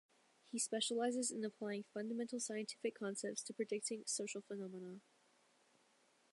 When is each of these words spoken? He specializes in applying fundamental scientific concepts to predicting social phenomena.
He 0.51 0.57
specializes 0.57 1.29
in 1.29 1.45
applying 1.45 1.83
fundamental 1.93 2.39
scientific 2.39 2.97
concepts 2.97 3.43
to 3.43 3.53
predicting 3.53 4.01
social 4.07 4.41
phenomena. 4.41 5.01